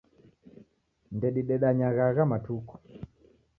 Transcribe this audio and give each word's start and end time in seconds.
Ndedidedanyagha 1.15 2.01
agha 2.09 2.23
matuku 2.31 2.75